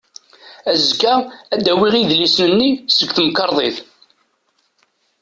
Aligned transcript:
Azekka 0.71 1.13
ad 1.53 1.59
d-awiɣ 1.63 1.93
idlisen-nni 1.95 2.71
seg 2.97 3.09
temkerḍit. 3.15 3.77